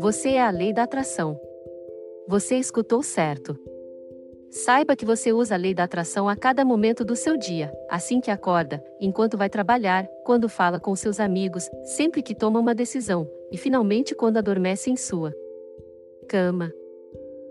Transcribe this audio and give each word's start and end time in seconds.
Você 0.00 0.30
é 0.30 0.40
a 0.40 0.50
lei 0.50 0.72
da 0.72 0.84
atração. 0.84 1.38
Você 2.26 2.56
escutou 2.56 3.02
certo. 3.02 3.54
Saiba 4.50 4.96
que 4.96 5.04
você 5.04 5.30
usa 5.30 5.56
a 5.56 5.58
lei 5.58 5.74
da 5.74 5.84
atração 5.84 6.26
a 6.26 6.34
cada 6.34 6.64
momento 6.64 7.04
do 7.04 7.14
seu 7.14 7.36
dia, 7.36 7.70
assim 7.90 8.18
que 8.18 8.30
acorda, 8.30 8.82
enquanto 8.98 9.36
vai 9.36 9.50
trabalhar, 9.50 10.08
quando 10.24 10.48
fala 10.48 10.80
com 10.80 10.96
seus 10.96 11.20
amigos, 11.20 11.68
sempre 11.84 12.22
que 12.22 12.34
toma 12.34 12.58
uma 12.58 12.74
decisão, 12.74 13.30
e 13.52 13.58
finalmente 13.58 14.14
quando 14.14 14.38
adormece 14.38 14.90
em 14.90 14.96
sua 14.96 15.34
cama. 16.26 16.72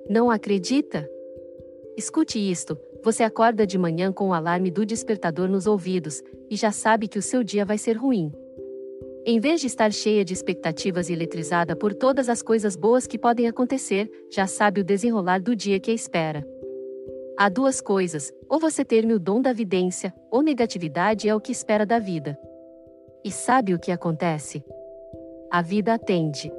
Não 0.10 0.32
acredita? 0.32 1.08
Escute 1.96 2.40
isto: 2.40 2.76
você 3.04 3.22
acorda 3.22 3.68
de 3.68 3.78
manhã 3.78 4.12
com 4.12 4.30
o 4.30 4.34
alarme 4.34 4.72
do 4.72 4.84
despertador 4.88 5.48
nos 5.48 5.68
ouvidos, 5.68 6.24
e 6.50 6.56
já 6.56 6.72
sabe 6.72 7.08
que 7.08 7.20
o 7.20 7.22
seu 7.22 7.44
dia 7.44 7.64
vai 7.64 7.78
ser 7.78 7.94
ruim. 7.94 8.32
Em 9.26 9.40
vez 9.40 9.60
de 9.60 9.68
estar 9.68 9.92
cheia 9.92 10.24
de 10.24 10.34
expectativas 10.34 11.10
e 11.10 11.14
eletrizada 11.14 11.76
por 11.76 11.94
todas 11.94 12.30
as 12.30 12.42
coisas 12.42 12.76
boas 12.76 13.06
que 13.06 13.18
podem 13.18 13.48
acontecer, 13.48 14.10
já 14.32 14.48
sabe 14.48 14.82
o 14.82 14.84
desenrolar 14.84 15.42
do 15.42 15.56
dia 15.56 15.80
que 15.80 15.92
a 15.92 15.94
espera. 15.94 16.46
Há 17.38 17.50
duas 17.50 17.82
coisas: 17.82 18.34
ou 18.48 18.60
você 18.60 18.84
ter-me 18.86 19.14
o 19.14 19.20
dom 19.20 19.42
da 19.42 19.52
vidência, 19.52 20.14
ou 20.32 20.42
negatividade 20.42 21.28
é 21.28 21.36
o 21.36 21.42
que 21.42 21.52
espera 21.52 21.86
da 21.86 22.00
vida. 22.00 22.40
E 23.24 23.32
sabe 23.32 23.74
o 23.74 23.80
que 23.80 23.92
acontece? 23.92 24.64
A 25.52 25.62
vida 25.62 25.94
atende. 25.94 26.52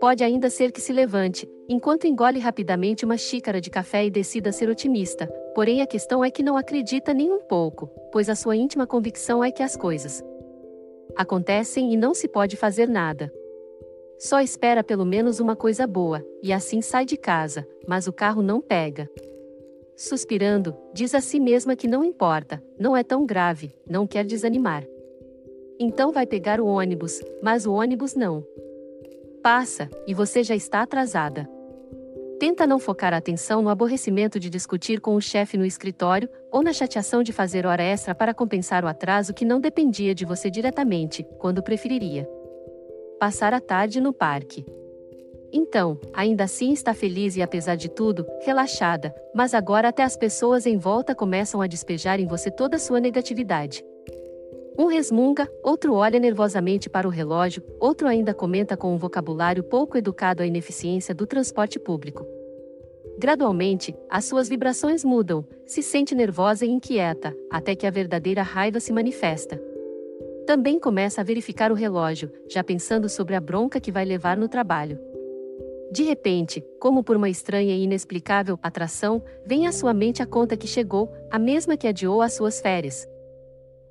Pode 0.00 0.22
ainda 0.22 0.50
ser 0.50 0.70
que 0.70 0.80
se 0.80 0.92
levante, 0.92 1.48
enquanto 1.68 2.06
engole 2.06 2.38
rapidamente 2.38 3.04
uma 3.04 3.16
xícara 3.16 3.60
de 3.60 3.70
café 3.70 4.04
e 4.04 4.10
decida 4.10 4.52
ser 4.52 4.68
otimista, 4.68 5.26
porém 5.54 5.82
a 5.82 5.86
questão 5.86 6.24
é 6.24 6.30
que 6.30 6.42
não 6.42 6.56
acredita 6.56 7.12
nem 7.12 7.32
um 7.32 7.40
pouco, 7.40 7.88
pois 8.12 8.28
a 8.28 8.34
sua 8.34 8.54
íntima 8.54 8.86
convicção 8.86 9.42
é 9.42 9.50
que 9.50 9.62
as 9.62 9.76
coisas 9.76 10.22
acontecem 11.16 11.92
e 11.92 11.96
não 11.96 12.14
se 12.14 12.28
pode 12.28 12.56
fazer 12.56 12.88
nada. 12.88 13.32
Só 14.18 14.40
espera 14.40 14.82
pelo 14.82 15.04
menos 15.04 15.40
uma 15.40 15.56
coisa 15.56 15.86
boa, 15.86 16.24
e 16.42 16.52
assim 16.52 16.80
sai 16.80 17.04
de 17.04 17.16
casa, 17.16 17.66
mas 17.86 18.06
o 18.06 18.12
carro 18.12 18.42
não 18.42 18.60
pega. 18.60 19.10
Suspirando, 19.96 20.76
diz 20.92 21.14
a 21.14 21.20
si 21.20 21.38
mesma 21.38 21.76
que 21.76 21.86
não 21.86 22.02
importa, 22.02 22.62
não 22.78 22.96
é 22.96 23.02
tão 23.02 23.24
grave, 23.24 23.74
não 23.88 24.06
quer 24.06 24.24
desanimar. 24.24 24.84
Então 25.78 26.12
vai 26.12 26.26
pegar 26.26 26.60
o 26.60 26.66
ônibus, 26.66 27.20
mas 27.42 27.66
o 27.66 27.72
ônibus 27.72 28.14
não. 28.14 28.44
Passa, 29.42 29.90
e 30.06 30.14
você 30.14 30.42
já 30.42 30.54
está 30.54 30.82
atrasada. 30.82 31.48
Tenta 32.44 32.66
não 32.66 32.78
focar 32.78 33.14
a 33.14 33.16
atenção 33.16 33.62
no 33.62 33.70
aborrecimento 33.70 34.38
de 34.38 34.50
discutir 34.50 35.00
com 35.00 35.14
o 35.14 35.20
chefe 35.20 35.56
no 35.56 35.64
escritório, 35.64 36.28
ou 36.52 36.62
na 36.62 36.74
chateação 36.74 37.22
de 37.22 37.32
fazer 37.32 37.64
hora 37.64 37.82
extra 37.82 38.14
para 38.14 38.34
compensar 38.34 38.84
o 38.84 38.86
atraso 38.86 39.32
que 39.32 39.46
não 39.46 39.58
dependia 39.58 40.14
de 40.14 40.26
você 40.26 40.50
diretamente, 40.50 41.26
quando 41.38 41.62
preferiria 41.62 42.28
passar 43.18 43.54
a 43.54 43.60
tarde 43.62 43.98
no 43.98 44.12
parque. 44.12 44.62
Então, 45.50 45.98
ainda 46.12 46.44
assim 46.44 46.70
está 46.70 46.92
feliz 46.92 47.34
e 47.34 47.40
apesar 47.40 47.76
de 47.76 47.88
tudo, 47.88 48.26
relaxada, 48.44 49.14
mas 49.34 49.54
agora 49.54 49.88
até 49.88 50.02
as 50.02 50.14
pessoas 50.14 50.66
em 50.66 50.76
volta 50.76 51.14
começam 51.14 51.62
a 51.62 51.66
despejar 51.66 52.20
em 52.20 52.26
você 52.26 52.50
toda 52.50 52.78
sua 52.78 53.00
negatividade. 53.00 53.82
Um 54.76 54.86
resmunga, 54.86 55.48
outro 55.62 55.94
olha 55.94 56.18
nervosamente 56.18 56.90
para 56.90 57.06
o 57.06 57.10
relógio, 57.10 57.62
outro 57.80 58.06
ainda 58.06 58.34
comenta 58.34 58.76
com 58.76 58.92
um 58.92 58.98
vocabulário 58.98 59.62
pouco 59.62 59.96
educado 59.96 60.42
a 60.42 60.46
ineficiência 60.46 61.14
do 61.14 61.26
transporte 61.26 61.78
público. 61.78 62.33
Gradualmente, 63.18 63.94
as 64.10 64.24
suas 64.24 64.48
vibrações 64.48 65.04
mudam, 65.04 65.46
se 65.64 65.82
sente 65.82 66.14
nervosa 66.14 66.66
e 66.66 66.70
inquieta, 66.70 67.34
até 67.50 67.74
que 67.74 67.86
a 67.86 67.90
verdadeira 67.90 68.42
raiva 68.42 68.80
se 68.80 68.92
manifesta. 68.92 69.60
Também 70.46 70.78
começa 70.78 71.20
a 71.20 71.24
verificar 71.24 71.70
o 71.70 71.74
relógio, 71.74 72.30
já 72.50 72.62
pensando 72.62 73.08
sobre 73.08 73.34
a 73.34 73.40
bronca 73.40 73.80
que 73.80 73.92
vai 73.92 74.04
levar 74.04 74.36
no 74.36 74.48
trabalho. 74.48 74.98
De 75.92 76.02
repente, 76.02 76.62
como 76.80 77.04
por 77.04 77.16
uma 77.16 77.30
estranha 77.30 77.74
e 77.74 77.84
inexplicável 77.84 78.58
atração, 78.60 79.22
vem 79.46 79.66
à 79.66 79.72
sua 79.72 79.94
mente 79.94 80.22
a 80.22 80.26
conta 80.26 80.56
que 80.56 80.66
chegou, 80.66 81.10
a 81.30 81.38
mesma 81.38 81.76
que 81.76 81.86
adiou 81.86 82.20
as 82.20 82.34
suas 82.34 82.60
férias. 82.60 83.08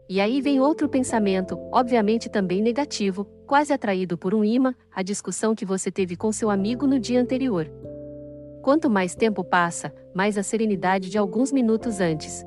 E 0.10 0.20
aí 0.20 0.42
vem 0.42 0.60
outro 0.60 0.90
pensamento, 0.90 1.58
obviamente 1.72 2.30
também 2.30 2.62
negativo, 2.62 3.26
quase 3.48 3.72
atraído 3.72 4.18
por 4.18 4.36
um 4.36 4.44
imã, 4.44 4.76
a 4.94 5.02
discussão 5.02 5.56
que 5.56 5.66
você 5.66 5.90
teve 5.90 6.18
com 6.18 6.32
seu 6.32 6.50
amigo 6.50 6.86
no 6.86 7.00
dia 7.00 7.22
anterior. 7.22 7.72
Quanto 8.64 8.90
mais 8.90 9.14
tempo 9.14 9.44
passa, 9.44 9.94
mais 10.16 10.40
a 10.40 10.42
serenidade 10.42 11.12
de 11.12 11.20
alguns 11.20 11.52
minutos 11.52 12.00
antes 12.00 12.44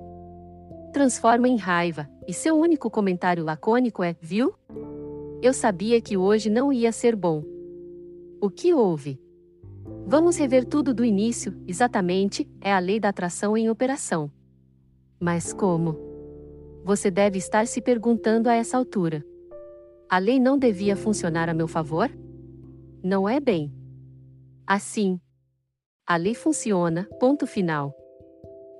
transforma 0.97 1.47
em 1.47 1.59
raiva, 1.59 2.09
e 2.27 2.33
seu 2.33 2.59
único 2.59 2.91
comentário 2.91 3.45
lacônico 3.45 4.03
é: 4.03 4.17
Viu? 4.19 4.55
Eu 5.43 5.53
sabia 5.53 6.01
que 6.01 6.17
hoje 6.17 6.49
não 6.49 6.73
ia 6.73 6.91
ser 6.91 7.15
bom. 7.15 7.45
O 8.41 8.49
que 8.49 8.73
houve? 8.73 9.21
Vamos 10.07 10.39
rever 10.39 10.65
tudo 10.65 10.95
do 10.95 11.05
início, 11.05 11.55
exatamente, 11.69 12.51
é 12.63 12.73
a 12.73 12.79
lei 12.79 12.99
da 12.99 13.11
atração 13.11 13.59
em 13.59 13.69
operação. 13.69 14.33
Mas 15.21 15.53
como? 15.53 15.99
Você 16.83 17.11
deve 17.11 17.37
estar 17.37 17.67
se 17.67 17.83
perguntando 17.83 18.49
a 18.49 18.55
essa 18.55 18.79
altura. 18.79 19.23
A 20.09 20.17
lei 20.17 20.41
não 20.41 20.57
devia 20.57 20.97
funcionar 20.97 21.51
a 21.51 21.55
meu 21.55 21.69
favor? 21.69 22.11
Não 23.03 23.29
é 23.29 23.39
bem. 23.39 23.71
Assim. 24.67 25.21
A 26.09 26.17
lei 26.17 26.35
funciona, 26.35 27.09
ponto 27.19 27.49
final. 27.49 27.93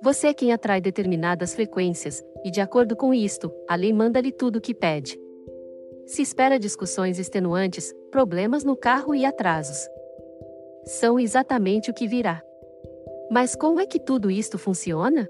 Você 0.01 0.27
é 0.27 0.33
quem 0.33 0.53
atrai 0.53 0.79
determinadas 0.79 1.53
frequências, 1.53 2.23
e 2.45 2.49
de 2.49 2.61
acordo 2.61 2.95
com 2.95 3.13
isto, 3.13 3.51
a 3.67 3.75
lei 3.75 3.91
manda-lhe 3.91 4.31
tudo 4.31 4.59
o 4.59 4.61
que 4.61 4.73
pede. 4.73 5.19
Se 6.05 6.21
espera 6.21 6.57
discussões 6.57 7.19
extenuantes, 7.19 7.93
problemas 8.11 8.63
no 8.63 8.77
carro 8.77 9.13
e 9.13 9.25
atrasos 9.25 9.89
são 10.85 11.19
exatamente 11.19 11.91
o 11.91 11.93
que 11.93 12.07
virá. 12.07 12.41
Mas 13.29 13.57
como 13.57 13.81
é 13.81 13.85
que 13.85 13.99
tudo 13.99 14.31
isto 14.31 14.57
funciona? 14.57 15.29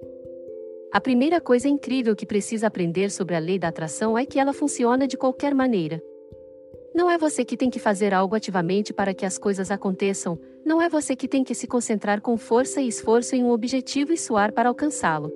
A 0.93 1.01
primeira 1.01 1.41
coisa 1.41 1.67
incrível 1.67 2.15
que 2.15 2.27
precisa 2.27 2.67
aprender 2.67 3.09
sobre 3.09 3.33
a 3.33 3.39
lei 3.39 3.57
da 3.57 3.69
atração 3.69 4.15
é 4.15 4.23
que 4.23 4.37
ela 4.37 4.53
funciona 4.53 5.07
de 5.07 5.17
qualquer 5.17 5.55
maneira. 5.55 5.99
Não 6.97 7.11
é 7.11 7.15
você 7.15 7.45
que 7.45 7.55
tem 7.55 7.69
que 7.69 7.77
fazer 7.77 8.11
algo 8.11 8.33
ativamente 8.33 8.91
para 8.91 9.13
que 9.13 9.23
as 9.23 9.37
coisas 9.37 9.69
aconteçam, 9.69 10.35
não 10.65 10.81
é 10.81 10.89
você 10.89 11.15
que 11.15 11.27
tem 11.27 11.43
que 11.43 11.53
se 11.53 11.67
concentrar 11.67 12.21
com 12.21 12.35
força 12.35 12.81
e 12.81 12.87
esforço 12.87 13.35
em 13.35 13.43
um 13.43 13.51
objetivo 13.51 14.11
e 14.11 14.17
suar 14.17 14.51
para 14.51 14.67
alcançá-lo. 14.67 15.31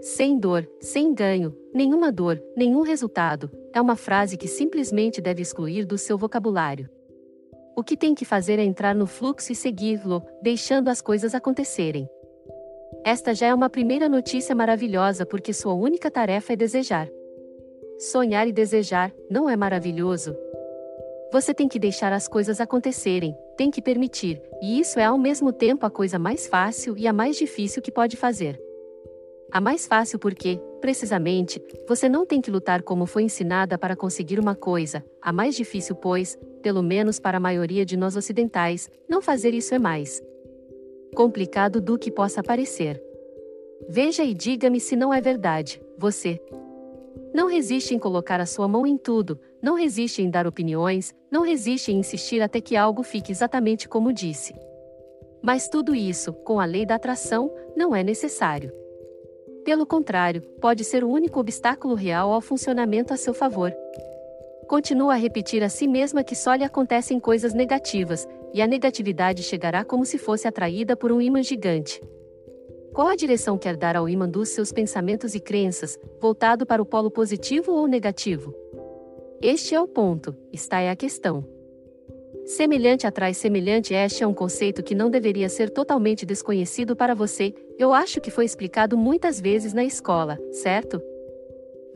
Sem 0.00 0.36
dor, 0.36 0.68
sem 0.80 1.14
ganho, 1.14 1.56
nenhuma 1.72 2.10
dor, 2.10 2.42
nenhum 2.56 2.80
resultado, 2.80 3.48
é 3.72 3.80
uma 3.80 3.94
frase 3.94 4.36
que 4.36 4.48
simplesmente 4.48 5.20
deve 5.20 5.40
excluir 5.40 5.84
do 5.84 5.96
seu 5.96 6.18
vocabulário. 6.18 6.90
O 7.76 7.84
que 7.84 7.96
tem 7.96 8.12
que 8.12 8.24
fazer 8.24 8.58
é 8.58 8.64
entrar 8.64 8.96
no 8.96 9.06
fluxo 9.06 9.52
e 9.52 9.54
segui-lo, 9.54 10.24
deixando 10.42 10.88
as 10.88 11.00
coisas 11.00 11.36
acontecerem. 11.36 12.08
Esta 13.04 13.32
já 13.32 13.46
é 13.46 13.54
uma 13.54 13.70
primeira 13.70 14.08
notícia 14.08 14.56
maravilhosa 14.56 15.24
porque 15.24 15.52
sua 15.52 15.72
única 15.72 16.10
tarefa 16.10 16.52
é 16.52 16.56
desejar. 16.56 17.08
Sonhar 17.96 18.48
e 18.48 18.52
desejar, 18.52 19.12
não 19.30 19.48
é 19.48 19.56
maravilhoso? 19.56 20.36
Você 21.34 21.52
tem 21.52 21.66
que 21.66 21.80
deixar 21.80 22.12
as 22.12 22.28
coisas 22.28 22.60
acontecerem, 22.60 23.36
tem 23.56 23.68
que 23.68 23.82
permitir, 23.82 24.40
e 24.62 24.78
isso 24.78 25.00
é 25.00 25.04
ao 25.04 25.18
mesmo 25.18 25.52
tempo 25.52 25.84
a 25.84 25.90
coisa 25.90 26.16
mais 26.16 26.46
fácil 26.46 26.96
e 26.96 27.08
a 27.08 27.12
mais 27.12 27.36
difícil 27.36 27.82
que 27.82 27.90
pode 27.90 28.16
fazer. 28.16 28.56
A 29.50 29.60
mais 29.60 29.84
fácil 29.84 30.16
porque, 30.16 30.60
precisamente, 30.80 31.60
você 31.88 32.08
não 32.08 32.24
tem 32.24 32.40
que 32.40 32.52
lutar 32.52 32.84
como 32.84 33.04
foi 33.04 33.24
ensinada 33.24 33.76
para 33.76 33.96
conseguir 33.96 34.38
uma 34.38 34.54
coisa, 34.54 35.04
a 35.20 35.32
mais 35.32 35.56
difícil, 35.56 35.96
pois, 35.96 36.38
pelo 36.62 36.84
menos 36.84 37.18
para 37.18 37.38
a 37.38 37.40
maioria 37.40 37.84
de 37.84 37.96
nós 37.96 38.14
ocidentais, 38.14 38.88
não 39.08 39.20
fazer 39.20 39.52
isso 39.54 39.74
é 39.74 39.78
mais 39.80 40.22
complicado 41.16 41.80
do 41.80 41.98
que 41.98 42.12
possa 42.12 42.44
parecer. 42.44 43.02
Veja 43.88 44.22
e 44.22 44.32
diga-me 44.34 44.78
se 44.78 44.94
não 44.94 45.12
é 45.12 45.20
verdade, 45.20 45.82
você. 45.98 46.40
Não 47.34 47.48
resiste 47.48 47.92
em 47.92 47.98
colocar 47.98 48.40
a 48.40 48.46
sua 48.46 48.68
mão 48.68 48.86
em 48.86 48.96
tudo, 48.96 49.40
não 49.60 49.74
resiste 49.74 50.22
em 50.22 50.30
dar 50.30 50.46
opiniões, 50.46 51.12
não 51.28 51.42
resiste 51.42 51.90
em 51.90 51.98
insistir 51.98 52.40
até 52.40 52.60
que 52.60 52.76
algo 52.76 53.02
fique 53.02 53.32
exatamente 53.32 53.88
como 53.88 54.12
disse. 54.12 54.54
Mas 55.42 55.68
tudo 55.68 55.96
isso, 55.96 56.32
com 56.32 56.60
a 56.60 56.64
lei 56.64 56.86
da 56.86 56.94
atração, 56.94 57.52
não 57.76 57.94
é 57.94 58.04
necessário. 58.04 58.72
Pelo 59.64 59.84
contrário, 59.84 60.42
pode 60.60 60.84
ser 60.84 61.02
o 61.02 61.10
único 61.10 61.40
obstáculo 61.40 61.96
real 61.96 62.32
ao 62.32 62.40
funcionamento 62.40 63.12
a 63.12 63.16
seu 63.16 63.34
favor. 63.34 63.74
Continua 64.68 65.14
a 65.14 65.16
repetir 65.16 65.64
a 65.64 65.68
si 65.68 65.88
mesma 65.88 66.22
que 66.22 66.36
só 66.36 66.54
lhe 66.54 66.62
acontecem 66.62 67.18
coisas 67.18 67.52
negativas, 67.52 68.28
e 68.52 68.62
a 68.62 68.66
negatividade 68.68 69.42
chegará 69.42 69.84
como 69.84 70.06
se 70.06 70.18
fosse 70.18 70.46
atraída 70.46 70.94
por 70.94 71.10
um 71.10 71.20
imã 71.20 71.42
gigante. 71.42 72.00
Qual 72.94 73.08
a 73.08 73.16
direção 73.16 73.58
quer 73.58 73.76
dar 73.76 73.96
ao 73.96 74.08
imã 74.08 74.28
dos 74.28 74.50
seus 74.50 74.70
pensamentos 74.70 75.34
e 75.34 75.40
crenças, 75.40 75.98
voltado 76.20 76.64
para 76.64 76.80
o 76.80 76.86
polo 76.86 77.10
positivo 77.10 77.72
ou 77.72 77.88
negativo? 77.88 78.54
Este 79.42 79.74
é 79.74 79.80
o 79.80 79.88
ponto, 79.88 80.32
está 80.52 80.78
é 80.78 80.88
a 80.88 80.94
questão. 80.94 81.44
Semelhante 82.46 83.04
atrai 83.04 83.34
semelhante, 83.34 83.94
este 83.94 84.22
é 84.22 84.26
um 84.26 84.32
conceito 84.32 84.80
que 84.80 84.94
não 84.94 85.10
deveria 85.10 85.48
ser 85.48 85.70
totalmente 85.70 86.24
desconhecido 86.24 86.94
para 86.94 87.16
você, 87.16 87.52
eu 87.76 87.92
acho 87.92 88.20
que 88.20 88.30
foi 88.30 88.44
explicado 88.44 88.96
muitas 88.96 89.40
vezes 89.40 89.72
na 89.72 89.84
escola, 89.84 90.38
certo? 90.52 91.02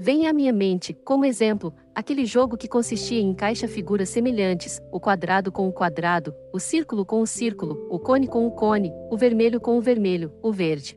Vem 0.00 0.27
à 0.27 0.33
minha 0.33 0.53
mente, 0.53 0.93
como 1.05 1.25
exemplo, 1.25 1.73
aquele 1.99 2.25
jogo 2.25 2.56
que 2.56 2.69
consistia 2.69 3.21
em 3.21 3.31
encaixar 3.31 3.69
figuras 3.69 4.09
semelhantes, 4.09 4.81
o 4.93 5.00
quadrado 5.00 5.50
com 5.50 5.67
o 5.67 5.73
quadrado, 5.73 6.33
o 6.53 6.61
círculo 6.61 7.05
com 7.05 7.21
o 7.21 7.27
círculo, 7.27 7.89
o 7.91 7.99
cone 7.99 8.29
com 8.29 8.47
o 8.47 8.53
cone, 8.53 8.93
o 9.11 9.17
vermelho 9.17 9.61
com 9.61 9.77
o 9.77 9.81
vermelho, 9.81 10.33
o 10.41 10.53
verde 10.53 10.97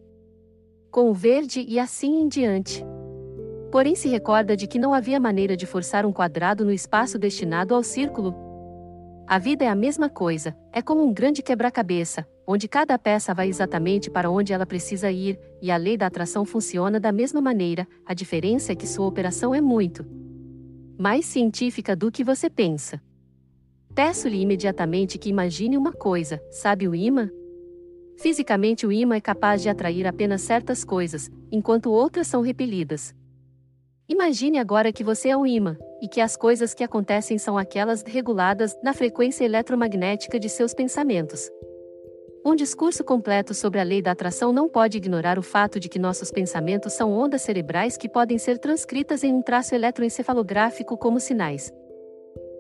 com 0.92 1.10
o 1.10 1.14
verde 1.14 1.66
e 1.68 1.80
assim 1.80 2.22
em 2.22 2.28
diante. 2.28 2.86
Porém 3.72 3.96
se 3.96 4.10
recorda 4.10 4.56
de 4.56 4.68
que 4.68 4.78
não 4.78 4.94
havia 4.94 5.20
maneira 5.22 5.58
de 5.58 5.66
forçar 5.66 6.06
um 6.06 6.12
quadrado 6.12 6.66
no 6.66 6.72
espaço 6.72 7.18
destinado 7.18 7.74
ao 7.74 7.82
círculo. 7.82 8.36
A 9.26 9.40
vida 9.40 9.64
é 9.64 9.70
a 9.70 9.76
mesma 9.76 10.10
coisa, 10.10 10.56
é 10.72 10.82
como 10.82 11.02
um 11.02 11.14
grande 11.14 11.42
quebra-cabeça, 11.42 12.28
onde 12.46 12.68
cada 12.68 13.00
peça 13.00 13.34
vai 13.34 13.48
exatamente 13.48 14.12
para 14.12 14.30
onde 14.30 14.52
ela 14.52 14.66
precisa 14.66 15.10
ir, 15.10 15.40
e 15.62 15.72
a 15.72 15.78
lei 15.78 15.98
da 15.98 16.08
atração 16.08 16.46
funciona 16.46 17.00
da 17.00 17.12
mesma 17.12 17.42
maneira, 17.42 17.88
a 18.06 18.14
diferença 18.14 18.74
é 18.74 18.76
que 18.76 18.86
sua 18.86 19.08
operação 19.08 19.56
é 19.56 19.62
muito 19.62 20.21
mais 21.02 21.26
científica 21.26 21.96
do 21.96 22.12
que 22.12 22.24
você 22.24 22.48
pensa. 22.48 23.02
Peço-lhe 23.96 24.40
imediatamente 24.40 25.18
que 25.18 25.30
imagine 25.30 25.76
uma 25.76 25.92
coisa: 25.92 26.40
sabe 26.52 26.88
o 26.88 26.94
imã? 26.94 27.28
Fisicamente, 28.18 28.86
o 28.86 28.92
imã 28.92 29.16
é 29.16 29.20
capaz 29.20 29.64
de 29.64 29.70
atrair 29.70 30.06
apenas 30.06 30.42
certas 30.42 30.84
coisas, 30.84 31.28
enquanto 31.52 31.92
outras 31.92 32.28
são 32.28 32.44
repelidas. 32.44 33.16
Imagine 34.08 34.60
agora 34.60 34.94
que 34.94 35.04
você 35.04 35.30
é 35.30 35.38
um 35.38 35.44
imã, 35.44 35.76
e 36.04 36.08
que 36.08 36.22
as 36.22 36.38
coisas 36.38 36.72
que 36.72 36.84
acontecem 36.84 37.40
são 37.40 37.58
aquelas 37.58 38.04
reguladas 38.04 38.78
na 38.84 38.94
frequência 38.94 39.44
eletromagnética 39.44 40.40
de 40.40 40.50
seus 40.50 40.72
pensamentos. 40.72 41.50
Um 42.44 42.56
discurso 42.56 43.04
completo 43.04 43.54
sobre 43.54 43.80
a 43.80 43.84
lei 43.84 44.02
da 44.02 44.12
atração 44.12 44.52
não 44.52 44.68
pode 44.68 44.98
ignorar 44.98 45.38
o 45.38 45.44
fato 45.44 45.80
de 45.80 45.88
que 45.88 46.00
nossos 46.00 46.32
pensamentos 46.32 46.94
são 46.94 47.12
ondas 47.12 47.44
cerebrais 47.44 47.98
que 47.98 48.10
podem 48.10 48.40
ser 48.40 48.58
transcritas 48.58 49.24
em 49.24 49.32
um 49.32 49.44
traço 49.44 49.76
eletroencefalográfico 49.76 50.98
como 50.98 51.20
sinais. 51.20 51.72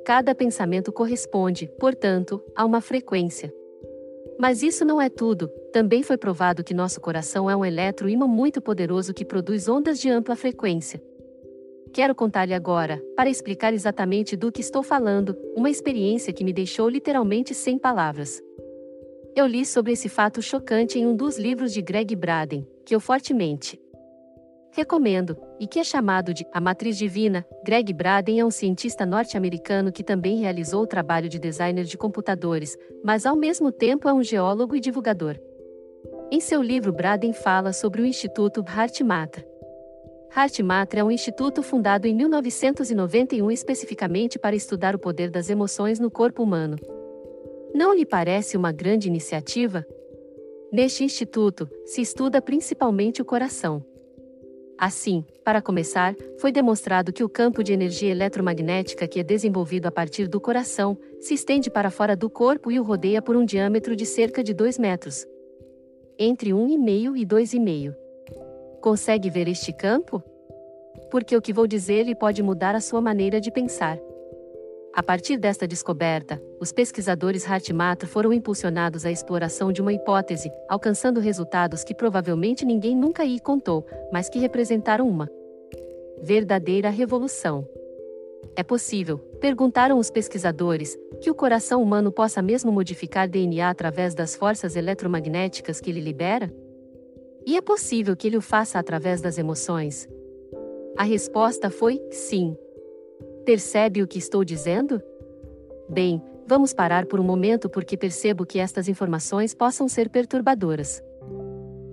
Cada 0.06 0.36
pensamento 0.36 0.92
corresponde, 0.92 1.68
portanto, 1.80 2.44
a 2.56 2.64
uma 2.64 2.80
frequência. 2.80 3.52
Mas 4.40 4.62
isso 4.62 4.86
não 4.86 5.02
é 5.02 5.10
tudo, 5.10 5.48
também 5.74 6.04
foi 6.04 6.18
provado 6.18 6.64
que 6.64 6.76
nosso 6.76 7.02
coração 7.02 7.50
é 7.50 7.56
um 7.56 7.66
eletroímã 7.66 8.28
muito 8.28 8.62
poderoso 8.62 9.16
que 9.16 9.26
produz 9.26 9.68
ondas 9.68 10.00
de 10.00 10.10
ampla 10.10 10.36
frequência. 10.36 11.02
Quero 11.92 12.16
contar-lhe 12.16 12.54
agora, 12.54 13.04
para 13.16 13.30
explicar 13.30 13.74
exatamente 13.74 14.38
do 14.38 14.52
que 14.52 14.62
estou 14.62 14.82
falando, 14.82 15.36
uma 15.56 15.70
experiência 15.70 16.32
que 16.32 16.44
me 16.44 16.54
deixou 16.54 16.88
literalmente 16.88 17.54
sem 17.54 17.78
palavras. 17.78 18.42
Eu 19.36 19.48
li 19.48 19.66
sobre 19.66 19.94
esse 19.94 20.10
fato 20.10 20.42
chocante 20.42 21.00
em 21.00 21.08
um 21.08 21.16
dos 21.16 21.38
livros 21.38 21.74
de 21.74 21.82
Greg 21.82 22.16
Braden, 22.16 22.68
que 22.86 22.94
eu 22.94 23.00
fortemente 23.00 23.80
recomendo, 24.74 25.38
e 25.60 25.68
que 25.68 25.80
é 25.80 25.84
chamado 25.84 26.34
de 26.34 26.46
A 26.54 26.62
Matriz 26.62 26.98
Divina. 26.98 27.46
Greg 27.64 27.94
Braden 27.94 28.40
é 28.40 28.46
um 28.46 28.52
cientista 28.52 29.06
norte-americano 29.06 29.92
que 29.92 30.04
também 30.04 30.38
realizou 30.38 30.84
o 30.84 30.88
trabalho 30.88 31.28
de 31.28 31.40
designer 31.40 31.84
de 31.84 31.98
computadores, 31.98 32.78
mas 33.04 33.26
ao 33.26 33.36
mesmo 33.36 33.72
tempo 33.72 34.08
é 34.08 34.14
um 34.14 34.24
geólogo 34.24 34.76
e 34.76 34.80
divulgador. 34.80 35.38
Em 36.32 36.40
seu 36.40 36.62
livro, 36.62 36.94
Braden 36.94 37.34
fala 37.34 37.74
sobre 37.74 38.02
o 38.02 38.06
Instituto 38.06 38.64
HeartMath, 38.66 39.46
HeartMath 40.34 40.94
é 40.94 41.04
um 41.04 41.12
instituto 41.12 41.62
fundado 41.62 42.08
em 42.08 42.16
1991 42.16 43.52
especificamente 43.52 44.40
para 44.40 44.56
estudar 44.56 44.96
o 44.96 45.00
poder 45.00 45.30
das 45.30 45.50
emoções 45.50 46.00
no 46.00 46.10
corpo 46.10 46.42
humano. 46.42 46.78
Não 47.74 47.94
lhe 47.94 48.06
parece 48.06 48.58
uma 48.58 48.72
grande 48.72 49.08
iniciativa? 49.08 49.86
Neste 50.72 51.04
instituto, 51.04 51.70
se 51.86 52.02
estuda 52.02 52.42
principalmente 52.42 53.22
o 53.22 53.26
coração. 53.26 53.86
Assim, 54.78 55.24
para 55.46 55.62
começar, 55.62 56.16
foi 56.40 56.52
demonstrado 56.52 57.14
que 57.14 57.24
o 57.24 57.30
campo 57.30 57.64
de 57.64 57.72
energia 57.72 58.10
eletromagnética 58.10 59.08
que 59.08 59.20
é 59.20 59.24
desenvolvido 59.24 59.86
a 59.86 59.92
partir 59.92 60.28
do 60.28 60.42
coração 60.42 60.98
se 61.20 61.34
estende 61.34 61.70
para 61.70 61.92
fora 61.92 62.16
do 62.16 62.30
corpo 62.30 62.72
e 62.72 62.80
o 62.80 62.84
rodeia 62.84 63.22
por 63.22 63.36
um 63.36 63.46
diâmetro 63.46 63.96
de 63.96 64.06
cerca 64.06 64.44
de 64.44 64.54
2 64.54 64.80
metros. 64.80 65.26
Entre 66.18 66.50
1,5 66.50 67.16
e 67.16 67.26
2,5. 67.26 67.96
Consegue 68.82 69.30
ver 69.30 69.48
este 69.48 69.72
campo? 69.72 70.24
Porque 71.12 71.38
o 71.38 71.42
que 71.42 71.54
vou 71.54 71.68
dizer 71.68 72.04
lhe 72.04 72.16
pode 72.16 72.42
mudar 72.42 72.76
a 72.76 72.82
sua 72.82 73.02
maneira 73.02 73.40
de 73.40 73.52
pensar. 73.52 74.00
A 74.94 75.02
partir 75.02 75.38
desta 75.38 75.66
descoberta, 75.66 76.42
os 76.60 76.74
pesquisadores 76.74 77.46
HeartMath 77.46 78.06
foram 78.08 78.34
impulsionados 78.34 79.06
à 79.06 79.12
exploração 79.12 79.72
de 79.72 79.82
uma 79.82 79.94
hipótese, 79.94 80.52
alcançando 80.68 81.22
resultados 81.22 81.82
que 81.82 81.96
provavelmente 81.96 82.66
ninguém 82.66 82.96
nunca 82.96 83.24
lhe 83.24 83.40
contou, 83.40 83.86
mas 84.12 84.28
que 84.28 84.38
representaram 84.38 85.08
uma 85.08 85.30
verdadeira 86.22 86.90
revolução. 86.90 87.66
É 88.54 88.64
possível, 88.64 89.18
perguntaram 89.40 89.98
os 89.98 90.12
pesquisadores, 90.12 90.98
que 91.22 91.32
o 91.32 91.36
coração 91.36 91.82
humano 91.82 92.12
possa 92.12 92.42
mesmo 92.42 92.70
modificar 92.70 93.30
DNA 93.30 93.70
através 93.70 94.14
das 94.14 94.36
forças 94.36 94.76
eletromagnéticas 94.76 95.80
que 95.80 95.90
ele 95.90 96.02
libera? 96.02 96.54
E 97.46 97.56
é 97.56 97.62
possível 97.62 98.16
que 98.16 98.28
ele 98.28 98.38
o 98.38 98.42
faça 98.42 98.78
através 98.78 99.22
das 99.22 99.38
emoções? 99.38 100.08
A 100.98 101.04
resposta 101.04 101.70
foi 101.70 102.02
sim. 102.12 102.58
Percebe 103.46 104.04
o 104.04 104.08
que 104.08 104.20
estou 104.20 104.44
dizendo? 104.44 105.02
Bem, 105.90 106.22
vamos 106.48 106.74
parar 106.74 107.08
por 107.08 107.20
um 107.20 107.24
momento 107.24 107.68
porque 107.70 107.98
percebo 107.98 108.46
que 108.46 108.60
estas 108.60 108.88
informações 108.88 109.56
possam 109.56 109.88
ser 109.88 110.10
perturbadoras. 110.10 111.02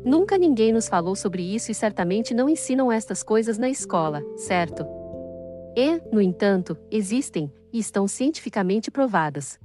Nunca 0.05 0.37
ninguém 0.37 0.73
nos 0.73 0.89
falou 0.89 1.17
sobre 1.17 1.43
isso 1.43 1.71
e 1.71 1.75
certamente 1.75 2.35
não 2.35 2.49
ensinam 2.49 2.93
estas 2.93 3.23
coisas 3.23 3.57
na 3.57 3.71
escola, 3.71 4.23
certo? 4.37 4.87
E, 5.75 6.01
no 6.13 6.21
entanto, 6.21 6.77
existem, 6.91 7.51
e 7.73 7.79
estão 7.79 8.07
cientificamente 8.07 8.91
provadas. 8.91 9.59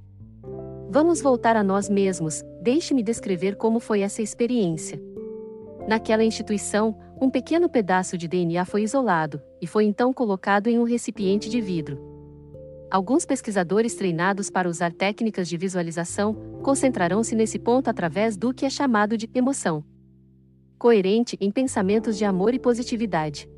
Vamos 0.88 1.20
voltar 1.20 1.54
a 1.56 1.62
nós 1.62 1.88
mesmos, 1.88 2.42
deixe-me 2.62 3.02
descrever 3.02 3.56
como 3.56 3.78
foi 3.78 4.00
essa 4.00 4.22
experiência. 4.22 5.00
Naquela 5.86 6.24
instituição, 6.24 6.96
um 7.20 7.30
pequeno 7.30 7.68
pedaço 7.68 8.18
de 8.18 8.26
DNA 8.26 8.64
foi 8.64 8.82
isolado, 8.82 9.40
e 9.60 9.66
foi 9.66 9.84
então 9.84 10.12
colocado 10.12 10.66
em 10.66 10.78
um 10.78 10.84
recipiente 10.84 11.48
de 11.48 11.60
vidro. 11.60 11.98
Alguns 12.90 13.24
pesquisadores 13.24 13.94
treinados 13.94 14.50
para 14.50 14.68
usar 14.68 14.92
técnicas 14.92 15.48
de 15.48 15.56
visualização 15.56 16.34
concentrarão-se 16.62 17.34
nesse 17.34 17.58
ponto 17.58 17.88
através 17.88 18.36
do 18.36 18.52
que 18.52 18.64
é 18.64 18.70
chamado 18.70 19.16
de 19.16 19.28
emoção. 19.34 19.84
Coerente 20.78 21.36
em 21.40 21.50
pensamentos 21.50 22.16
de 22.16 22.24
amor 22.24 22.54
e 22.54 22.58
positividade. 22.58 23.48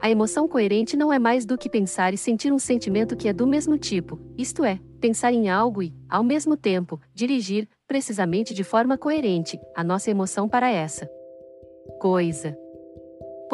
A 0.00 0.10
emoção 0.10 0.46
coerente 0.46 0.96
não 0.96 1.12
é 1.12 1.18
mais 1.18 1.46
do 1.46 1.56
que 1.56 1.70
pensar 1.70 2.12
e 2.12 2.18
sentir 2.18 2.52
um 2.52 2.58
sentimento 2.58 3.16
que 3.16 3.28
é 3.28 3.32
do 3.32 3.46
mesmo 3.46 3.78
tipo, 3.78 4.20
isto 4.36 4.62
é, 4.62 4.78
pensar 5.00 5.32
em 5.32 5.48
algo 5.48 5.82
e, 5.82 5.94
ao 6.08 6.22
mesmo 6.22 6.56
tempo, 6.56 7.00
dirigir, 7.14 7.68
precisamente 7.86 8.52
de 8.52 8.62
forma 8.62 8.98
coerente, 8.98 9.58
a 9.74 9.82
nossa 9.82 10.10
emoção 10.10 10.48
para 10.48 10.70
essa 10.70 11.08
coisa. 11.98 12.63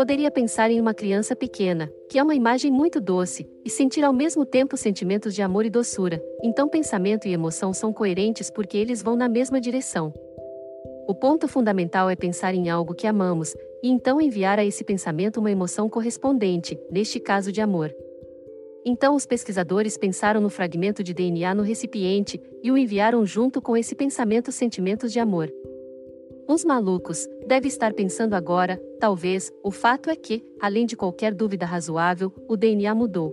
Poderia 0.01 0.31
pensar 0.31 0.71
em 0.71 0.81
uma 0.81 0.95
criança 0.95 1.37
pequena, 1.37 1.93
que 2.09 2.19
é 2.19 2.23
uma 2.23 2.35
imagem 2.35 2.71
muito 2.71 2.99
doce, 2.99 3.47
e 3.63 3.69
sentir 3.69 4.03
ao 4.03 4.15
mesmo 4.15 4.47
tempo 4.47 4.75
sentimentos 4.75 5.35
de 5.35 5.43
amor 5.43 5.67
e 5.67 5.69
doçura, 5.69 6.25
então 6.43 6.71
pensamento 6.71 7.29
e 7.29 7.35
emoção 7.35 7.75
são 7.75 7.93
coerentes 7.93 8.51
porque 8.51 8.79
eles 8.79 9.03
vão 9.03 9.15
na 9.15 9.29
mesma 9.29 9.61
direção. 9.61 10.11
O 11.07 11.15
ponto 11.15 11.47
fundamental 11.47 12.09
é 12.09 12.17
pensar 12.17 12.55
em 12.55 12.71
algo 12.71 12.95
que 12.95 13.07
amamos, 13.07 13.55
e 13.83 13.91
então 13.91 14.23
enviar 14.23 14.59
a 14.59 14.65
esse 14.65 14.83
pensamento 14.83 15.39
uma 15.39 15.51
emoção 15.51 15.87
correspondente, 15.87 16.81
neste 16.91 17.21
caso 17.21 17.53
de 17.53 17.61
amor. 17.61 17.95
Então 18.87 19.15
os 19.15 19.27
pesquisadores 19.27 19.99
pensaram 19.99 20.41
no 20.41 20.49
fragmento 20.49 21.05
de 21.05 21.13
DNA 21.13 21.55
no 21.55 21.63
recipiente 21.63 22.41
e 22.63 22.73
o 22.73 22.79
enviaram 22.79 23.27
junto 23.27 23.61
com 23.61 23.77
esse 23.77 23.95
pensamento 23.95 24.51
sentimentos 24.51 25.13
de 25.13 25.21
amor. 25.21 25.53
Uns 26.51 26.65
malucos, 26.65 27.29
deve 27.47 27.69
estar 27.69 27.95
pensando 27.95 28.35
agora, 28.35 28.77
talvez, 28.99 29.53
o 29.63 29.71
fato 29.71 30.11
é 30.11 30.17
que, 30.17 30.45
além 30.61 30.85
de 30.85 30.97
qualquer 30.97 31.33
dúvida 31.33 31.65
razoável, 31.65 32.33
o 32.49 32.57
DNA 32.57 32.93
mudou. 32.93 33.33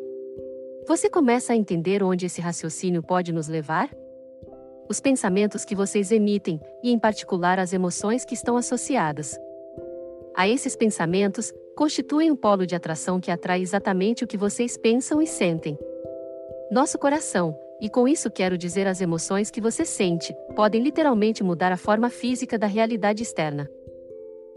Você 0.87 1.09
começa 1.09 1.51
a 1.51 1.55
entender 1.55 2.03
onde 2.03 2.27
esse 2.27 2.39
raciocínio 2.39 3.01
pode 3.01 3.33
nos 3.33 3.47
levar? 3.47 3.89
Os 4.87 5.01
pensamentos 5.01 5.65
que 5.65 5.73
vocês 5.73 6.11
emitem, 6.11 6.61
e 6.83 6.91
em 6.91 6.99
particular 6.99 7.57
as 7.57 7.73
emoções 7.73 8.23
que 8.23 8.35
estão 8.35 8.55
associadas 8.55 9.35
a 10.35 10.47
esses 10.47 10.75
pensamentos, 10.75 11.51
constituem 11.75 12.29
um 12.29 12.35
polo 12.35 12.67
de 12.67 12.75
atração 12.75 13.19
que 13.19 13.31
atrai 13.31 13.63
exatamente 13.63 14.23
o 14.23 14.27
que 14.27 14.37
vocês 14.37 14.77
pensam 14.77 15.19
e 15.19 15.25
sentem. 15.25 15.75
Nosso 16.69 16.99
coração, 16.99 17.57
e 17.81 17.89
com 17.89 18.07
isso 18.07 18.31
quero 18.31 18.57
dizer 18.57 18.87
as 18.87 19.01
emoções 19.01 19.51
que 19.51 19.61
você 19.61 19.85
sente, 19.85 20.33
podem 20.55 20.81
literalmente 20.81 21.43
mudar 21.43 21.71
a 21.71 21.77
forma 21.77 22.09
física 22.09 22.57
da 22.57 22.67
realidade 22.67 23.23
externa. 23.23 23.69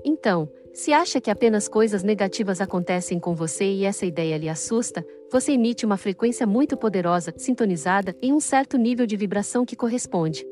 Então, 0.05 0.49
se 0.73 0.93
acha 0.93 1.21
que 1.21 1.31
apenas 1.31 1.69
coisas 1.69 2.03
negativas 2.03 2.61
acontecem 2.61 3.19
com 3.19 3.35
você 3.35 3.65
e 3.65 3.85
essa 3.85 4.07
ideia 4.07 4.39
lhe 4.39 4.49
assusta, 4.49 5.05
você 5.31 5.53
emite 5.53 5.85
uma 5.85 5.97
frequência 5.97 6.47
muito 6.47 6.77
poderosa, 6.77 7.35
sintonizada 7.37 8.17
em 8.23 8.33
um 8.33 8.41
certo 8.41 8.79
nível 8.79 9.07
de 9.07 9.17
vibração 9.17 9.65
que 9.65 9.77
corresponde 9.77 10.47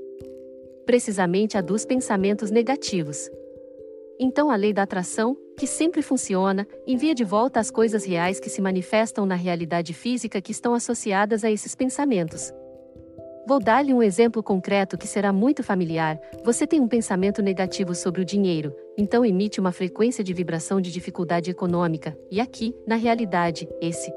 precisamente 0.88 1.58
a 1.58 1.60
dos 1.60 1.84
pensamentos 1.84 2.50
negativos. 2.50 3.30
Então 4.18 4.50
a 4.50 4.56
lei 4.56 4.72
da 4.72 4.84
atração, 4.84 5.36
que 5.58 5.66
sempre 5.66 6.00
funciona, 6.00 6.66
envia 6.86 7.14
de 7.14 7.24
volta 7.24 7.60
as 7.60 7.70
coisas 7.70 8.06
reais 8.06 8.40
que 8.40 8.48
se 8.48 8.62
manifestam 8.62 9.26
na 9.26 9.34
realidade 9.34 9.92
física 9.92 10.40
que 10.40 10.50
estão 10.50 10.72
associadas 10.72 11.44
a 11.44 11.50
esses 11.50 11.74
pensamentos. 11.74 12.50
Vou 13.48 13.58
dar-lhe 13.58 13.94
um 13.94 14.02
exemplo 14.02 14.42
concreto 14.42 14.98
que 14.98 15.06
será 15.06 15.32
muito 15.32 15.62
familiar. 15.62 16.20
Você 16.44 16.66
tem 16.66 16.80
um 16.80 16.86
pensamento 16.86 17.40
negativo 17.40 17.94
sobre 17.94 18.20
o 18.20 18.24
dinheiro, 18.24 18.76
então 18.94 19.24
emite 19.24 19.58
uma 19.58 19.72
frequência 19.72 20.22
de 20.22 20.34
vibração 20.34 20.82
de 20.82 20.92
dificuldade 20.92 21.50
econômica, 21.50 22.14
e 22.30 22.42
aqui, 22.42 22.76
na 22.86 22.94
realidade, 22.94 23.66
esse 23.80 24.12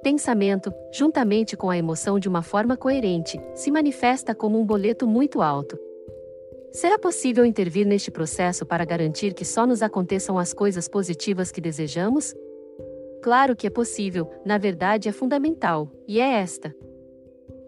pensamento, 0.00 0.72
juntamente 0.92 1.56
com 1.56 1.70
a 1.70 1.76
emoção 1.76 2.20
de 2.20 2.28
uma 2.28 2.40
forma 2.40 2.76
coerente, 2.76 3.36
se 3.52 3.68
manifesta 3.68 4.32
como 4.32 4.60
um 4.60 4.64
boleto 4.64 5.08
muito 5.08 5.42
alto. 5.42 5.76
Será 6.70 7.00
possível 7.00 7.44
intervir 7.44 7.84
neste 7.84 8.12
processo 8.12 8.64
para 8.64 8.84
garantir 8.84 9.34
que 9.34 9.44
só 9.44 9.66
nos 9.66 9.82
aconteçam 9.82 10.38
as 10.38 10.54
coisas 10.54 10.86
positivas 10.86 11.50
que 11.50 11.60
desejamos? 11.60 12.32
Claro 13.24 13.56
que 13.56 13.66
é 13.66 13.70
possível, 13.70 14.30
na 14.44 14.56
verdade 14.56 15.08
é 15.08 15.12
fundamental, 15.12 15.90
e 16.06 16.20
é 16.20 16.34
esta. 16.34 16.72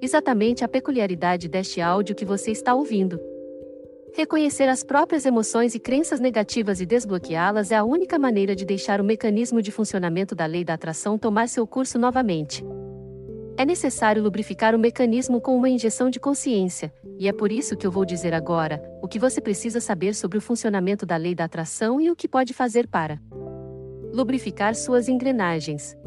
Exatamente 0.01 0.65
a 0.65 0.69
peculiaridade 0.69 1.49
deste 1.49 1.81
áudio 1.81 2.15
que 2.15 2.25
você 2.25 2.53
está 2.53 2.73
ouvindo. 2.75 3.21
Reconhecer 4.15 4.69
as 4.69 4.83
próprias 4.83 5.27
emoções 5.27 5.75
e 5.75 5.81
crenças 5.81 6.21
negativas 6.21 6.81
e 6.81 6.87
desbloqueá-las 6.87 7.71
é 7.71 7.77
a 7.77 7.85
única 7.85 8.19
maneira 8.19 8.55
de 8.55 8.65
deixar 8.65 9.01
o 9.01 9.05
mecanismo 9.05 9.61
de 9.61 9.73
funcionamento 9.73 10.35
da 10.35 10.47
lei 10.47 10.65
da 10.65 10.75
atração 10.75 11.19
tomar 11.19 11.49
seu 11.49 11.67
curso 11.67 11.99
novamente. 11.99 12.65
É 13.57 13.65
necessário 13.65 14.23
lubrificar 14.23 14.73
o 14.73 14.79
mecanismo 14.79 15.41
com 15.41 15.57
uma 15.57 15.69
injeção 15.69 16.09
de 16.09 16.21
consciência, 16.21 16.93
e 17.19 17.27
é 17.27 17.33
por 17.33 17.51
isso 17.51 17.77
que 17.77 17.85
eu 17.85 17.91
vou 17.91 18.05
dizer 18.05 18.33
agora 18.33 18.81
o 19.03 19.09
que 19.09 19.19
você 19.19 19.41
precisa 19.41 19.81
saber 19.81 20.15
sobre 20.15 20.39
o 20.39 20.41
funcionamento 20.41 21.05
da 21.05 21.17
lei 21.17 21.35
da 21.35 21.45
atração 21.45 22.01
e 22.01 22.09
o 22.09 22.15
que 22.15 22.29
pode 22.29 22.55
fazer 22.55 22.87
para 22.87 23.21
lubrificar 24.13 24.77
suas 24.77 25.09
engrenagens. 25.09 25.98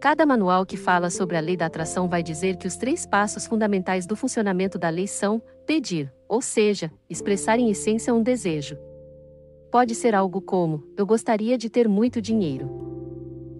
Cada 0.00 0.24
manual 0.24 0.64
que 0.64 0.76
fala 0.76 1.10
sobre 1.10 1.36
a 1.36 1.40
lei 1.40 1.56
da 1.56 1.66
atração 1.66 2.08
vai 2.08 2.22
dizer 2.22 2.56
que 2.56 2.68
os 2.68 2.76
três 2.76 3.04
passos 3.04 3.48
fundamentais 3.48 4.06
do 4.06 4.14
funcionamento 4.14 4.78
da 4.78 4.88
lei 4.88 5.08
são 5.08 5.42
pedir, 5.66 6.12
ou 6.28 6.40
seja, 6.40 6.88
expressar 7.10 7.58
em 7.58 7.68
essência 7.68 8.14
um 8.14 8.22
desejo. 8.22 8.78
Pode 9.72 9.96
ser 9.96 10.14
algo 10.14 10.40
como: 10.40 10.84
eu 10.96 11.04
gostaria 11.04 11.58
de 11.58 11.68
ter 11.68 11.88
muito 11.88 12.22
dinheiro. 12.22 12.70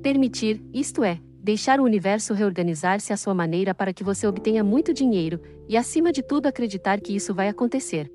Permitir, 0.00 0.62
isto 0.72 1.02
é, 1.02 1.18
deixar 1.42 1.80
o 1.80 1.84
universo 1.84 2.32
reorganizar-se 2.32 3.12
à 3.12 3.16
sua 3.16 3.34
maneira 3.34 3.74
para 3.74 3.92
que 3.92 4.04
você 4.04 4.24
obtenha 4.24 4.62
muito 4.62 4.94
dinheiro, 4.94 5.40
e 5.68 5.76
acima 5.76 6.12
de 6.12 6.22
tudo 6.22 6.46
acreditar 6.46 7.00
que 7.00 7.16
isso 7.16 7.34
vai 7.34 7.48
acontecer. 7.48 8.12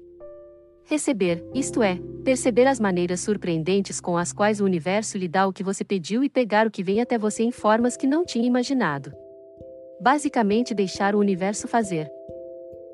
Receber, 0.85 1.43
isto 1.53 1.81
é, 1.81 1.97
perceber 2.23 2.67
as 2.67 2.79
maneiras 2.79 3.21
surpreendentes 3.21 4.01
com 4.01 4.17
as 4.17 4.33
quais 4.33 4.59
o 4.59 4.65
universo 4.65 5.17
lhe 5.17 5.27
dá 5.27 5.47
o 5.47 5.53
que 5.53 5.63
você 5.63 5.83
pediu 5.83 6.23
e 6.23 6.29
pegar 6.29 6.67
o 6.67 6.71
que 6.71 6.83
vem 6.83 6.99
até 6.99 7.17
você 7.17 7.43
em 7.43 7.51
formas 7.51 7.95
que 7.95 8.05
não 8.05 8.25
tinha 8.25 8.45
imaginado. 8.45 9.13
Basicamente, 10.01 10.73
deixar 10.73 11.15
o 11.15 11.19
universo 11.19 11.67
fazer. 11.67 12.11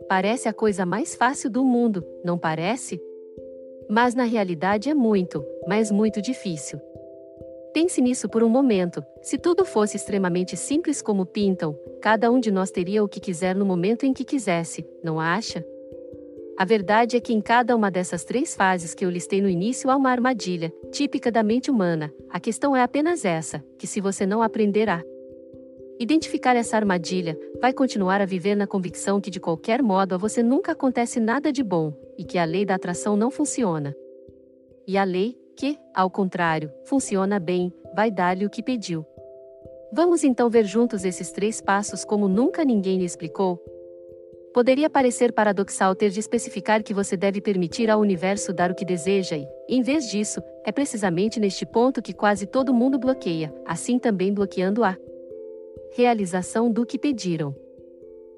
Parece 0.08 0.48
a 0.48 0.53
coisa 0.53 0.86
mais 0.86 1.15
fácil 1.15 1.50
do 1.50 1.63
mundo, 1.63 2.05
não 2.24 2.38
parece? 2.38 3.01
Mas 3.89 4.13
na 4.13 4.24
realidade 4.24 4.89
é 4.89 4.93
muito, 4.93 5.43
mas 5.67 5.89
muito 5.89 6.22
difícil. 6.22 6.79
Pense 7.74 8.01
nisso 8.01 8.29
por 8.29 8.43
um 8.43 8.50
momento: 8.50 9.03
se 9.22 9.38
tudo 9.38 9.65
fosse 9.65 9.98
extremamente 9.98 10.55
simples 10.55 11.01
como 11.01 11.25
pintam, 11.25 11.75
cada 12.01 12.31
um 12.31 12.39
de 12.39 12.51
nós 12.51 12.69
teria 12.69 13.03
o 13.03 13.10
que 13.10 13.19
quiser 13.19 13.55
no 13.55 13.65
momento 13.65 14.05
em 14.05 14.13
que 14.13 14.24
quisesse, 14.24 14.88
não 15.03 15.19
acha? 15.19 15.65
A 16.59 16.65
verdade 16.65 17.15
é 17.15 17.21
que 17.21 17.31
em 17.31 17.39
cada 17.39 17.73
uma 17.73 17.89
dessas 17.89 18.25
três 18.25 18.53
fases 18.53 18.93
que 18.93 19.05
eu 19.05 19.09
listei 19.09 19.41
no 19.41 19.47
início 19.47 19.89
há 19.89 19.95
uma 19.95 20.11
armadilha, 20.11 20.73
típica 20.91 21.31
da 21.31 21.41
mente 21.41 21.71
humana. 21.71 22.13
A 22.29 22.37
questão 22.37 22.75
é 22.75 22.81
apenas 22.81 23.23
essa: 23.23 23.63
que 23.77 23.87
se 23.87 24.01
você 24.01 24.25
não 24.25 24.43
aprender 24.43 24.89
a 24.89 25.01
identificar 26.01 26.57
essa 26.57 26.75
armadilha, 26.75 27.39
vai 27.61 27.71
continuar 27.71 28.19
a 28.19 28.25
viver 28.25 28.55
na 28.55 28.67
convicção 28.67 29.21
que 29.21 29.29
de 29.29 29.39
qualquer 29.39 29.81
modo 29.81 30.15
a 30.15 30.17
você 30.17 30.43
nunca 30.43 30.73
acontece 30.73 31.17
nada 31.17 31.49
de 31.49 31.63
bom, 31.63 31.93
e 32.17 32.25
que 32.25 32.37
a 32.37 32.43
lei 32.43 32.65
da 32.65 32.75
atração 32.75 33.15
não 33.15 33.31
funciona. 33.31 33.95
E 34.85 34.97
a 34.97 35.05
lei, 35.05 35.37
que, 35.55 35.79
ao 35.95 36.11
contrário, 36.11 36.69
funciona 36.83 37.39
bem, 37.39 37.71
vai 37.95 38.11
dar-lhe 38.11 38.45
o 38.45 38.49
que 38.49 38.61
pediu. 38.61 39.05
Vamos 39.93 40.25
então 40.25 40.49
ver 40.49 40.65
juntos 40.65 41.05
esses 41.05 41.31
três 41.31 41.61
passos 41.61 42.03
como 42.03 42.27
nunca 42.27 42.65
ninguém 42.65 42.97
lhe 42.97 43.05
explicou? 43.05 43.63
Poderia 44.53 44.89
parecer 44.89 45.31
paradoxal 45.31 45.93
ter 45.93 46.09
de 46.09 46.19
especificar 46.19 46.83
que 46.83 46.93
você 46.93 47.15
deve 47.15 47.39
permitir 47.39 47.89
ao 47.89 47.99
universo 47.99 48.51
dar 48.51 48.71
o 48.71 48.75
que 48.75 48.83
deseja 48.83 49.37
e, 49.37 49.47
em 49.67 49.81
vez 49.81 50.09
disso, 50.09 50.41
é 50.65 50.71
precisamente 50.71 51.39
neste 51.39 51.65
ponto 51.65 52.01
que 52.01 52.13
quase 52.13 52.47
todo 52.47 52.73
mundo 52.73 52.97
bloqueia, 52.97 53.53
assim 53.65 53.99
também 53.99 54.33
bloqueando 54.33 54.83
a 54.83 54.97
realização 55.95 56.71
do 56.71 56.85
que 56.85 56.97
pediram. 56.97 57.55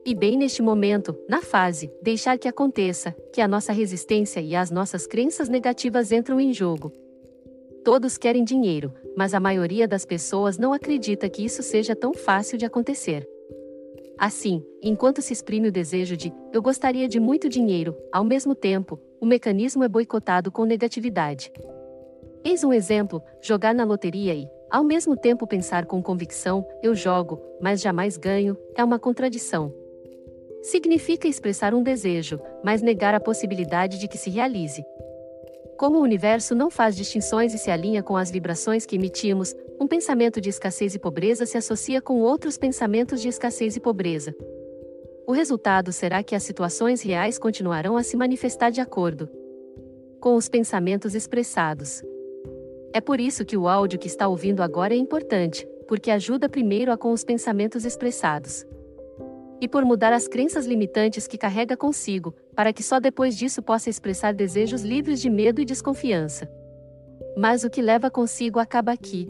E 0.05 0.13
bem 0.13 0.35
neste 0.35 0.61
momento, 0.61 1.15
na 1.29 1.41
fase, 1.41 1.91
deixar 2.01 2.37
que 2.37 2.47
aconteça, 2.47 3.15
que 3.31 3.39
a 3.39 3.47
nossa 3.47 3.71
resistência 3.71 4.41
e 4.41 4.55
as 4.55 4.71
nossas 4.71 5.05
crenças 5.05 5.47
negativas 5.47 6.11
entram 6.11 6.41
em 6.41 6.51
jogo. 6.51 6.91
Todos 7.85 8.17
querem 8.17 8.43
dinheiro, 8.43 8.93
mas 9.15 9.33
a 9.33 9.39
maioria 9.39 9.87
das 9.87 10.05
pessoas 10.05 10.57
não 10.57 10.73
acredita 10.73 11.29
que 11.29 11.45
isso 11.45 11.63
seja 11.63 11.95
tão 11.95 12.13
fácil 12.13 12.57
de 12.57 12.65
acontecer. 12.65 13.27
Assim, 14.21 14.63
enquanto 14.83 15.19
se 15.19 15.33
exprime 15.33 15.69
o 15.69 15.71
desejo 15.71 16.15
de 16.15 16.31
eu 16.53 16.61
gostaria 16.61 17.07
de 17.07 17.19
muito 17.19 17.49
dinheiro, 17.49 17.97
ao 18.13 18.23
mesmo 18.23 18.53
tempo, 18.53 18.99
o 19.19 19.25
mecanismo 19.25 19.83
é 19.83 19.87
boicotado 19.87 20.51
com 20.51 20.63
negatividade. 20.63 21.51
Eis 22.43 22.63
um 22.63 22.71
exemplo: 22.71 23.19
jogar 23.41 23.73
na 23.73 23.83
loteria 23.83 24.35
e, 24.35 24.47
ao 24.69 24.83
mesmo 24.83 25.17
tempo, 25.17 25.47
pensar 25.47 25.87
com 25.87 26.03
convicção, 26.03 26.63
eu 26.83 26.93
jogo, 26.93 27.41
mas 27.59 27.81
jamais 27.81 28.15
ganho, 28.15 28.55
é 28.75 28.83
uma 28.83 28.99
contradição. 28.99 29.73
Significa 30.61 31.27
expressar 31.27 31.73
um 31.73 31.81
desejo, 31.81 32.39
mas 32.63 32.83
negar 32.83 33.15
a 33.15 33.19
possibilidade 33.19 33.97
de 33.97 34.07
que 34.07 34.19
se 34.19 34.29
realize. 34.29 34.85
Como 35.79 35.97
o 35.97 36.03
universo 36.03 36.53
não 36.53 36.69
faz 36.69 36.95
distinções 36.95 37.55
e 37.55 37.57
se 37.57 37.71
alinha 37.71 38.03
com 38.03 38.15
as 38.15 38.29
vibrações 38.29 38.85
que 38.85 38.97
emitimos, 38.97 39.55
um 39.81 39.87
pensamento 39.87 40.39
de 40.39 40.47
escassez 40.47 40.93
e 40.93 40.99
pobreza 40.99 41.43
se 41.43 41.57
associa 41.57 41.99
com 41.99 42.21
outros 42.21 42.55
pensamentos 42.55 43.19
de 43.19 43.27
escassez 43.27 43.75
e 43.75 43.79
pobreza. 43.79 44.35
O 45.25 45.31
resultado 45.31 45.91
será 45.91 46.21
que 46.21 46.35
as 46.35 46.43
situações 46.43 47.01
reais 47.01 47.39
continuarão 47.39 47.97
a 47.97 48.03
se 48.03 48.15
manifestar 48.15 48.69
de 48.69 48.79
acordo 48.79 49.27
com 50.19 50.35
os 50.35 50.47
pensamentos 50.47 51.15
expressados. 51.15 52.03
É 52.93 53.01
por 53.01 53.19
isso 53.19 53.43
que 53.43 53.57
o 53.57 53.67
áudio 53.67 53.97
que 53.97 54.05
está 54.05 54.27
ouvindo 54.27 54.61
agora 54.61 54.93
é 54.93 54.97
importante, 54.97 55.67
porque 55.87 56.11
ajuda 56.11 56.47
primeiro 56.47 56.91
a 56.91 56.97
com 56.97 57.11
os 57.11 57.23
pensamentos 57.23 57.83
expressados 57.83 58.63
e 59.59 59.67
por 59.67 59.83
mudar 59.83 60.13
as 60.13 60.27
crenças 60.27 60.67
limitantes 60.67 61.25
que 61.25 61.39
carrega 61.39 61.75
consigo, 61.75 62.35
para 62.55 62.71
que 62.71 62.83
só 62.83 62.99
depois 62.99 63.35
disso 63.35 63.63
possa 63.63 63.89
expressar 63.89 64.31
desejos 64.31 64.83
livres 64.83 65.19
de 65.19 65.29
medo 65.29 65.59
e 65.59 65.65
desconfiança. 65.65 66.47
Mas 67.35 67.63
o 67.63 67.69
que 67.69 67.81
leva 67.81 68.11
consigo 68.11 68.59
acaba 68.59 68.91
aqui. 68.91 69.27